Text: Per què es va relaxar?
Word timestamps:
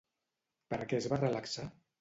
Per 0.73 0.79
què 0.87 1.03
es 1.03 1.11
va 1.13 1.23
relaxar? 1.23 1.71